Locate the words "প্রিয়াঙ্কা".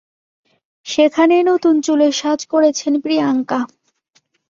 3.01-3.59